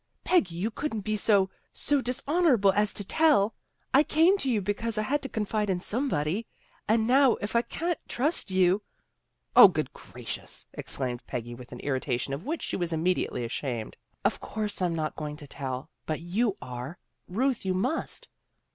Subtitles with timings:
[0.23, 3.53] Peggy, you couldn't be so so dishonorable as to tell.
[3.93, 6.47] I came to you because I had to confide in somebody.
[6.87, 8.81] And, now, if I can't trust you"
[9.55, 13.95] 0, good gracious!" exclaimed Peggy with an irritation of which she was immediately ashamed."
[14.25, 15.91] Of course I'm not going to tell.
[16.07, 16.97] But you are.
[17.27, 18.27] Ruth, you must."